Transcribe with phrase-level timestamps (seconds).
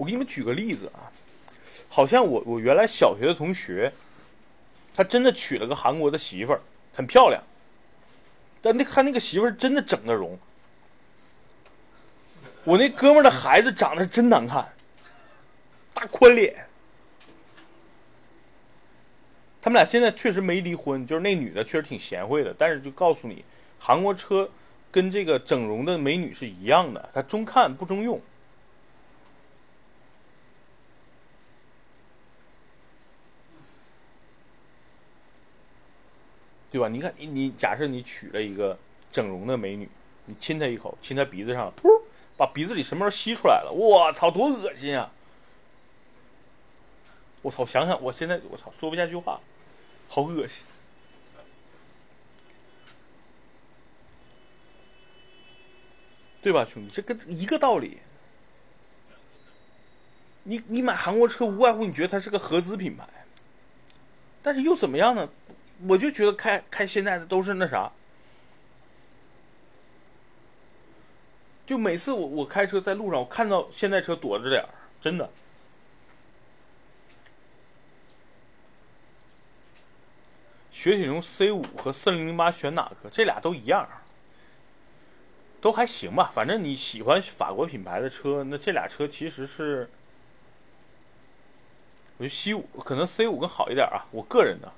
[0.00, 1.12] 我给你们举个例子啊，
[1.86, 3.92] 好像我我原来小学的同学，
[4.94, 6.60] 他真的娶了个韩国的媳妇儿，
[6.94, 7.42] 很漂亮，
[8.62, 10.38] 但那他那个媳妇儿真的整的容。
[12.64, 14.66] 我那哥们儿的孩子长得真难看，
[15.92, 16.64] 大宽脸。
[19.60, 23.44] 他们俩现在确实没离婚，就是那女的确实挺贤惠的，但是就告诉你，
[23.78, 24.50] 韩国车
[24.90, 28.18] 跟这个整容的美女是一样的，它中看不中用。
[36.70, 36.88] 对吧？
[36.88, 38.78] 你看，你你假设你娶了一个
[39.10, 39.88] 整容的美女，
[40.26, 42.02] 你亲她一口，亲她鼻子上，噗，
[42.36, 45.12] 把鼻子里什么都吸出来了，我操，多恶心啊！
[47.42, 49.40] 我操，想想我现在，我操，说不下去话，
[50.08, 50.64] 好恶心，
[56.40, 56.94] 对吧，兄弟？
[56.94, 57.98] 这跟一个道理。
[60.44, 63.06] 你你买韩国车，无外乎你觉得它是个合资品牌，
[64.42, 65.28] 但是又怎么样呢？
[65.88, 67.90] 我就觉得开开现在的都是那啥，
[71.66, 74.68] 就每次我我开车在路上，我看到现代车躲着点儿，
[75.00, 75.30] 真的。
[80.70, 83.10] 雪铁龙 C 五和四零零八选哪个？
[83.10, 83.88] 这俩都一样，
[85.60, 86.30] 都还行吧。
[86.34, 89.90] 反正你喜欢法国品牌的车，那这俩车其实是，
[92.18, 94.72] 我觉得 C 五可能 C 五更好一点啊，我个人的。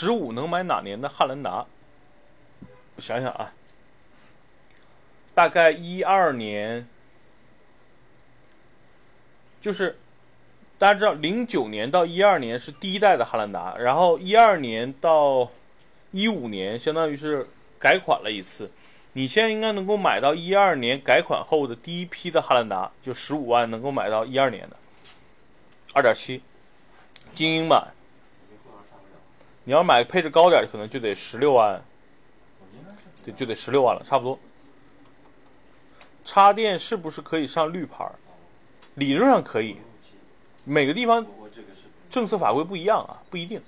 [0.00, 1.66] 十五能买哪年的汉兰达？
[2.94, 3.52] 我想想啊，
[5.34, 6.86] 大概一二年。
[9.60, 9.98] 就是
[10.78, 15.50] 大家知道，零九年到一二年是第一代的汉兰达，然后一二年到
[16.12, 17.48] 一五年，相当于是
[17.80, 18.70] 改款了一次。
[19.14, 24.76] 你现在应该能够买到一二年改款后的第一批的汉兰达，就十五万能够买到一二年的
[25.92, 26.40] 二点七
[27.34, 27.92] 精英版。
[29.68, 31.78] 你要买配置高点的，可能就得十六万，
[33.22, 34.38] 对，就得十六万了，差不多。
[36.24, 38.10] 插电是不是可以上绿牌？
[38.94, 39.76] 理论上可以，
[40.64, 41.26] 每个地方
[42.08, 43.60] 政策法规不一样啊，不一定。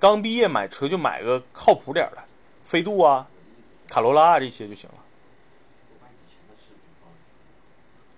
[0.00, 2.24] 刚毕业买车就买个靠谱点的，
[2.64, 3.24] 飞度啊、
[3.86, 4.97] 卡罗拉啊这些就行了。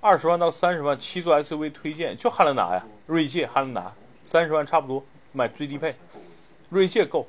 [0.02, 3.94] 二十万到三十万七座 SUV 推荐就汉兰达呀，锐界、汉兰达，
[4.24, 5.94] 三十万差不多买最低配，
[6.70, 7.28] 锐界够。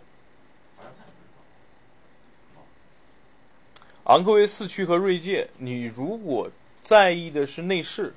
[4.05, 6.49] 昂科威四驱和锐界，你如果
[6.81, 8.13] 在意的是内饰，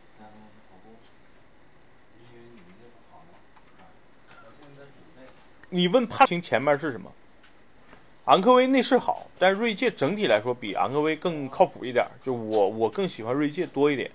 [5.68, 7.12] 你问帕青前面是什么？
[8.26, 12.06] 昂科威内饰好，但锐界整体来说比昂科威更靠谱一点。
[12.22, 14.08] 就我我更喜欢锐界多一点。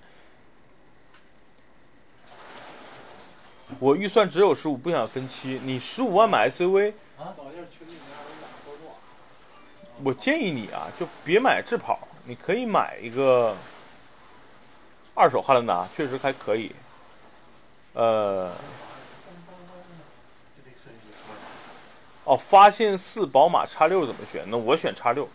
[3.80, 5.58] 我预算只有十五，不想分期。
[5.64, 6.92] 你十五万买 SUV？
[10.04, 13.56] 我建议你啊，就别买智跑，你可以买一个
[15.14, 16.72] 二手汉兰达，确实还可以。
[17.94, 18.52] 呃，
[22.24, 24.44] 哦，发现四宝马叉六怎么选？
[24.50, 25.26] 那我选叉六。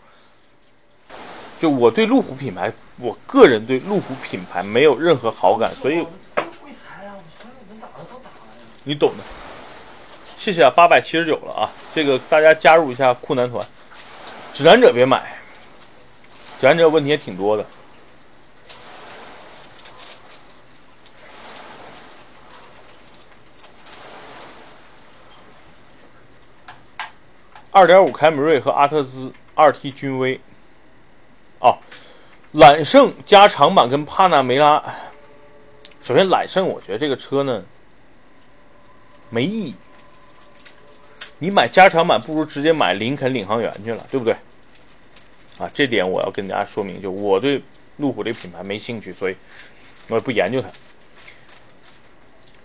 [1.58, 6.06] 就我对路虎品牌，我个人对路虎品牌没有任何好感，所以。
[8.88, 9.24] 你懂的。
[10.36, 13.66] 谢谢啊，八百七十九了啊，这个大家加入一下酷男团。
[14.52, 15.20] 指南者别买，
[16.60, 17.66] 指南者问题也挺多的。
[27.72, 30.40] 二点五凯美瑞和阿特兹二 T 君威，
[31.58, 31.76] 哦，
[32.52, 34.80] 揽胜加长版跟帕纳梅拉。
[36.00, 37.64] 首先，揽胜我觉得这个车呢
[39.36, 39.74] 没意义。
[41.38, 44.34] 你买加长版不如直接买林肯领航员去了，对不对？
[45.58, 47.62] 啊，这点我要跟大家说明，就我对
[47.98, 49.36] 路虎这个品牌没兴趣，所以
[50.08, 50.68] 我也不研究它。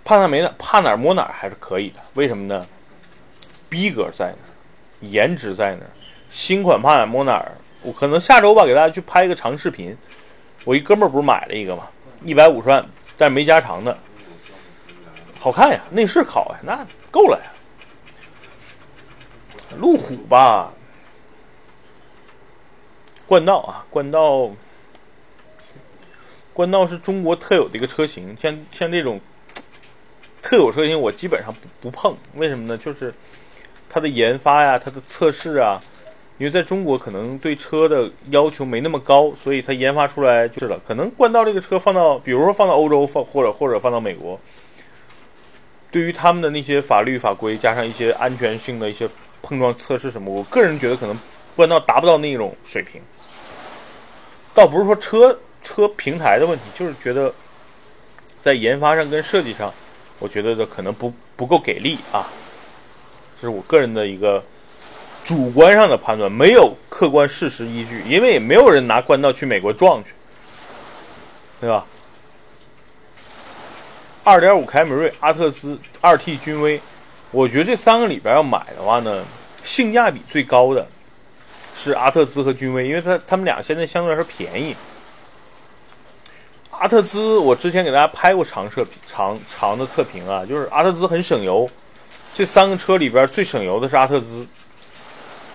[0.05, 2.65] 帕萨梅拉怕哪儿摸哪儿还是可以的，为什么呢？
[3.67, 4.49] 逼格在那儿，
[5.01, 5.91] 颜值在那儿，
[6.29, 7.51] 新款怕哪儿摸哪儿。
[7.81, 9.97] 我可能下周吧，给大家去拍一个长视频。
[10.63, 11.87] 我一哥们儿不是买了一个吗？
[12.23, 12.85] 一百五十万，
[13.17, 13.97] 但是没加长的，
[15.41, 17.51] 好看呀，内饰好呀，那够了呀。
[19.79, 20.71] 路虎吧，
[23.25, 24.51] 冠道啊，冠道，
[26.53, 29.19] 冠道是中国特有的一个车型，像像这种
[30.43, 32.15] 特有车型，我基本上不不碰。
[32.35, 32.77] 为什么呢？
[32.77, 33.11] 就是
[33.89, 35.81] 它的研发呀，它的测试啊，
[36.37, 40.79] 因为在中国可能对车的要求没那么高，所以它研发出来就是了。
[40.87, 44.39] 可能冠道这个车放到，比如说放到欧洲放，或者或者放到美国，
[45.91, 49.07] 对于他们的那些法律法规加上一些安全性的一些
[49.41, 51.17] 碰撞测试什么，我个人觉得可能
[51.55, 53.01] 冠道达不到那种水平。
[54.53, 57.33] 倒不是说车车平台的问题，就是觉得
[58.39, 59.73] 在研发上跟设计上，
[60.19, 62.27] 我觉得的可能不不够给力啊。
[63.35, 64.43] 这是我个人的一个
[65.23, 70.11] 主观上的判断，没有客观事实依据，因为也没有人拿冠道去美国撞去，
[71.59, 71.85] 对吧？
[74.23, 76.79] 二点五凯美瑞、阿特兹、二 T 君威，
[77.31, 79.23] 我觉得这三个里边要买的话呢，
[79.63, 80.87] 性价比最高的。
[81.73, 84.75] 是阿特兹和君威，因为它它们俩现在相对来说便宜。
[86.69, 91.67] 阿特兹，我之前给大家拍过长测长长的测评啊，就是阿特兹很省油。
[92.33, 94.45] 这三个车里边最省油的是阿特兹。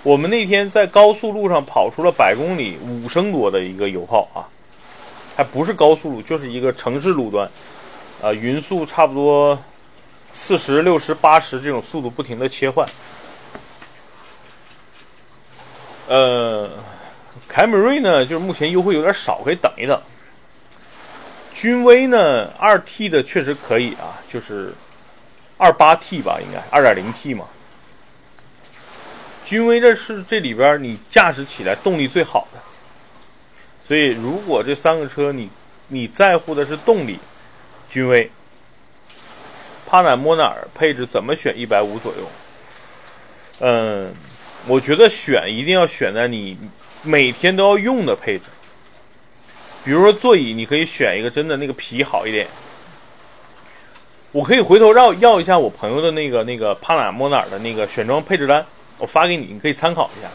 [0.02, 4.48] 我们那天在高速路上跑出了百公里五升多的一个油耗啊，
[5.36, 7.48] 还不是高速路，就是一个城市路段，
[8.22, 9.62] 呃，匀速差不多
[10.32, 12.88] 四十六十八十这种速度不停的切换。
[16.08, 16.70] 呃，
[17.46, 20.00] 凯美瑞呢，就是目前优惠有点少，可以等一等。
[21.52, 24.74] 君威呢，二 T 的确实可以啊，就是
[25.56, 27.46] 二八 T 吧，应该二点零 T 嘛。
[29.44, 32.60] 君威这是这里边你驾驶起来动力最好的，
[33.86, 35.48] 所以如果这三个车你
[35.88, 37.18] 你在乎的是动力，
[37.88, 38.30] 君威、
[39.86, 41.56] 帕纳莫纳尔配置怎么选？
[41.56, 42.28] 一百五左右，
[43.60, 44.14] 嗯。
[44.68, 46.58] 我觉得选一定要选在你
[47.04, 48.46] 每天都要用的配置，
[49.84, 52.48] 比如说座椅，你可以选一个真的那个皮好一点。
[54.32, 58.66] 我可以回头绕要一下我朋友的那个那个帕纳莫纳尔的那个选装配置单，
[58.98, 60.28] 我发给你，你可以参考一下。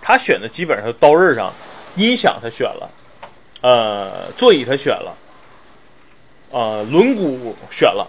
[0.00, 1.52] 他选的基本上刀刃上，
[1.96, 2.88] 音响他选了，
[3.62, 5.12] 呃，座椅他选了，
[6.52, 8.08] 呃，轮毂选了。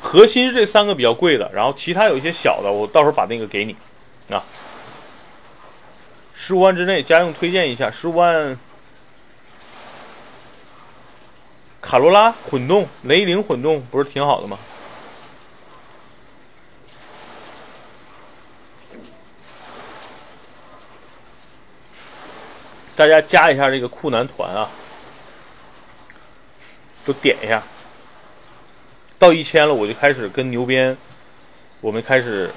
[0.00, 3.74] 核心这三个比较贵的，然后其他有一些小的，我到时候把那个给你，
[4.34, 4.44] 啊，
[6.32, 8.58] 十五万之内家用推荐一下，十五万
[11.80, 14.58] 卡罗拉混动、雷凌混动不是挺好的吗？
[22.96, 24.68] 大家加一下这个酷男团啊，
[27.12, 27.60] 就点一下。
[29.18, 30.96] 到一千了，我就开始跟牛鞭，
[31.80, 32.50] 我们开始，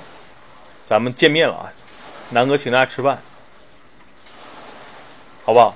[0.85, 1.73] 咱们见面了啊！
[2.29, 3.21] 南哥请大家吃饭，
[5.43, 5.75] 好不好？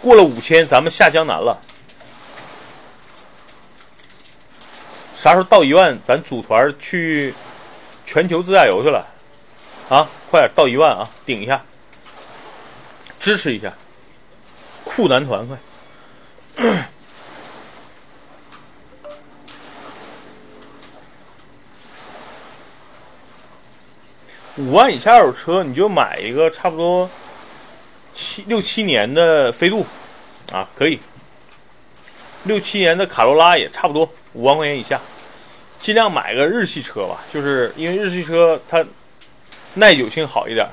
[0.00, 1.60] 过了五千，咱们下江南了。
[5.14, 7.34] 啥时候到一万，咱组团去
[8.06, 9.06] 全球自驾游去了？
[9.90, 11.62] 啊，快点到一万啊，顶一下，
[13.20, 13.72] 支持一下，
[14.82, 15.58] 酷男团快！
[24.60, 27.08] 五万以下有车，你就买一个差不多
[28.14, 29.86] 七六七年的飞度，
[30.52, 31.00] 啊，可以。
[32.44, 35.00] 六七年的卡罗拉也差不多五万块钱以下，
[35.80, 38.84] 尽量买个日系车吧，就是因为日系车它
[39.74, 40.66] 耐久性好一点。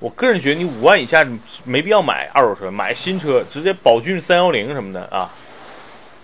[0.00, 1.24] 我个人觉得你五万以下
[1.62, 5.30] 没必要买二手车，买新车直接宝骏三幺零什么的啊，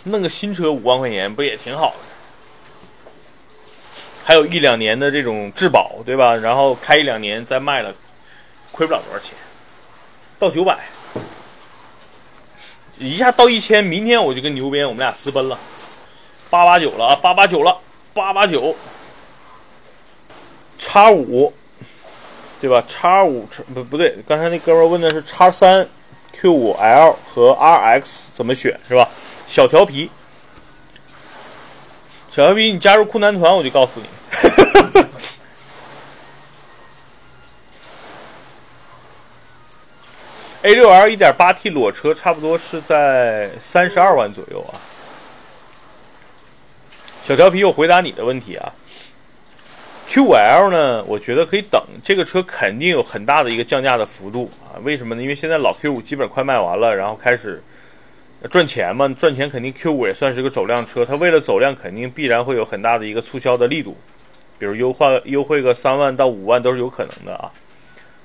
[0.05, 2.18] 弄个新车五万块钱不也挺好的？
[4.29, 6.35] 还有一两年的这种质保，对吧？
[6.35, 7.95] 然后开一两年再卖了，
[8.71, 9.35] 亏不了多少钱。
[10.39, 10.79] 到九百，
[12.99, 15.59] 一下到一千，明天我就跟牛鞭我们俩私奔了。
[16.51, 17.75] 八八九了啊，八八九了，
[18.13, 18.77] 八八九。
[20.79, 21.51] 叉五，
[22.61, 22.85] 对吧？
[22.87, 25.89] 叉五不不对，刚才那哥们问的是叉三、
[26.33, 29.09] Q 五 L 和 RX 怎么选是吧？
[29.47, 30.11] 小调皮，
[32.31, 34.07] 小调皮，你加入酷男团，我就告诉你。
[40.63, 44.75] A 六 L 一点八 T 裸车差不多是在三十二万左右啊。
[47.23, 48.73] 小调皮，我回答你的问题啊。
[50.07, 54.75] Q 五 L 呢，我觉得可以等，这个车肯定有很大的一个降价的幅度啊。
[54.83, 55.23] 为什么呢？
[55.23, 57.63] 因为现在老 Q 五基本快卖完了，然后开始
[58.51, 63.97] 赚钱嘛，赚钱肯定 Q 五也算是个走量车，它为了走量，肯定必然会有很大的一个促销的力度。
[64.59, 67.53] 比如优化优惠个三万到五万都是有可能的啊，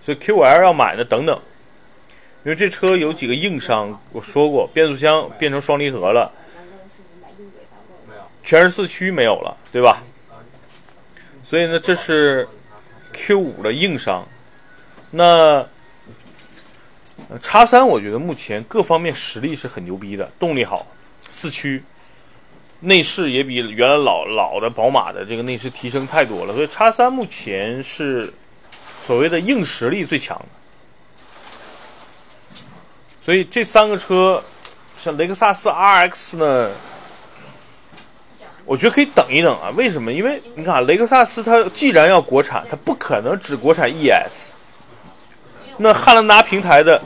[0.02, 1.40] 所以 QL 要买的等等，
[2.44, 6.32] 因为这车有几个硬伤，我说过变速箱变成双离合了，
[8.44, 10.04] 全时四驱没有了，对吧？
[11.44, 12.48] 所以呢，这是
[13.12, 14.28] Q 五的硬伤。
[15.12, 15.66] 那
[17.40, 20.88] 叉三，我觉得目前各方面实力是很牛逼的，动力好，
[21.32, 21.84] 四驱，
[22.84, 26.54] 内饰也比原来老老的宝马的这个内饰提升太多了。
[26.54, 28.34] 所以叉三目前是
[29.06, 30.46] 所谓的硬实力最强的。
[33.24, 34.44] 所以这三个车，
[34.98, 36.72] 像雷克萨斯 RX 呢，
[38.66, 39.70] 我觉得可以等一等啊。
[39.78, 40.12] 为什么？
[40.12, 44.52] 因为你看，雷克萨斯它既然要国产，它不可能只国产 ES。
[45.78, 47.02] 那汉兰达平台的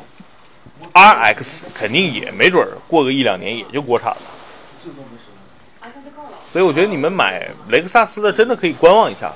[0.91, 4.21] RX 肯定也没准过个一两年也就国产了。
[6.51, 9.31] 所以我觉得你们买雷克萨斯的真的可以观望一下。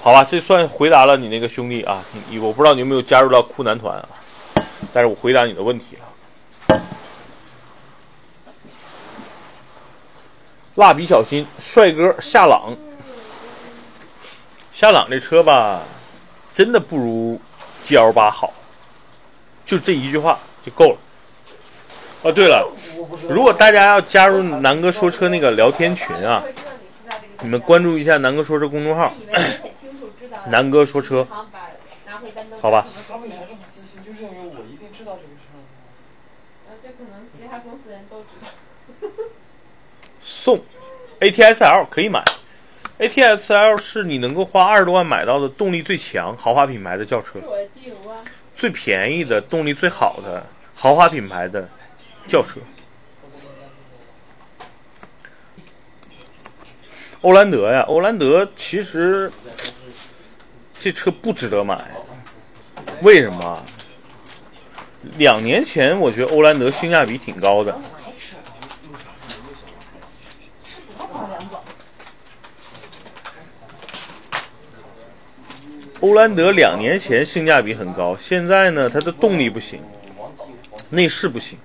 [0.00, 4.08] 好吧，这算回答了你那个兄弟啊，你我不知道你有没有加入到酷男团啊。
[4.92, 6.82] 但是我回答你的问题了。
[10.74, 12.76] 蜡笔小新帅哥夏朗，
[14.72, 15.82] 夏朗这车吧，
[16.52, 17.40] 真的不如
[17.84, 18.52] GL 八好，
[19.64, 20.98] 就这一句话就够了。
[22.22, 22.64] 哦，对了，
[23.28, 26.42] 如果大家要加入南哥说车那个聊天群啊，
[27.42, 29.12] 你们关注一下南哥说车公众号，
[30.46, 31.26] 南哥说车，
[32.60, 32.86] 好吧。
[40.20, 40.60] 送
[41.18, 42.24] ，ATS-L 可以买
[43.00, 47.40] ，ATS-L 是你能够花二十多万买到的动力最强豪华品牌的轿车，
[48.54, 51.68] 最便宜的动力最好的豪华品牌的
[52.26, 52.60] 轿车。
[57.20, 59.30] 欧蓝德呀，欧蓝德其实
[60.78, 61.90] 这车不值得买，
[63.02, 63.64] 为什么？
[65.18, 67.76] 两年前我觉得欧蓝德性价比挺高的。
[76.00, 79.80] 欧蓝德两年前性价比很高，现在呢，它的动力不行，
[80.90, 81.56] 内饰不行，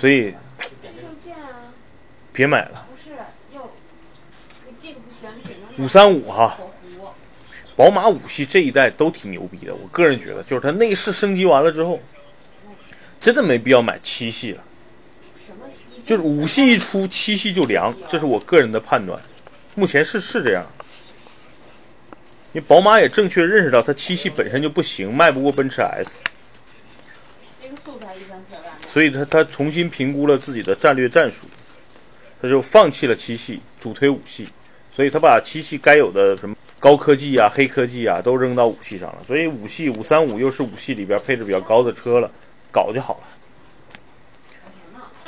[0.00, 0.32] 所以
[2.32, 2.86] 别买了。
[5.76, 6.56] 五三五哈，
[7.76, 12.00] 宝马五系这一代都挺牛逼的，我个人觉得，就是它内饰升级完了之后，
[13.20, 14.64] 真的没必要买七系了。
[16.06, 19.20] 就是五系一出，七系就凉，这是我个人的判断，
[19.74, 20.66] 目前是是这样。
[22.52, 26.22] 因为宝马也正确认识到它七系本身就不行，卖不过奔驰 S，
[28.92, 31.46] 所以他他重新评估了自己的战略战术，
[32.42, 34.48] 他就放弃了七系，主推五系，
[34.94, 42.30] 所以他把七系该有的什么高科技啊、黑科技啊都扔到五系上了，所以五系五三五又是五系里边配置比较高的车了，
[42.72, 43.20] 搞就好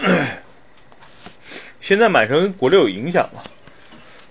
[0.00, 0.09] 了。
[1.78, 3.42] 现在买成国六有影响吗？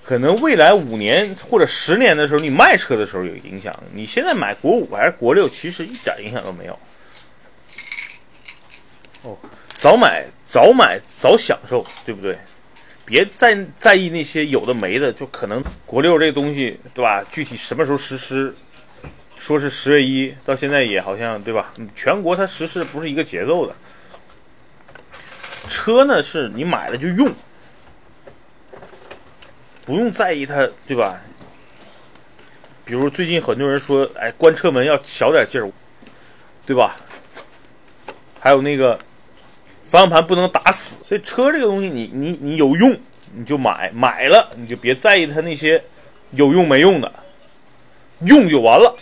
[0.04, 3.74] 可能未来五年或者十年的时候，你卖车的时候有影响。
[3.94, 6.78] 你现在买国五还是国六，其实一点影响都没有。
[9.24, 9.38] 哦，
[9.74, 12.38] 早买早买早享受，对不对？
[13.06, 17.24] 别在在意那些有的没的，就可能国六这东西，对吧？
[17.30, 18.56] 具体什么时候实施，
[19.38, 21.74] 说是十月一，到现在也好像，对吧？
[21.96, 23.76] 全国它实施不是一个节奏的。
[25.68, 27.32] 车呢，是你买了就用。
[29.86, 31.20] 不用在意它，对吧？
[32.86, 35.70] 比如最近很多人说，哎，关车门要小点劲儿，
[36.66, 36.96] 对吧？
[38.40, 38.98] 还有那个
[39.92, 42.98] 方向盘不能打死，所以车这个东西，你你你有用
[43.36, 45.84] 你就买，买了你就别在意它那些
[46.32, 47.12] 有用没用的，
[48.22, 48.96] 用就完了。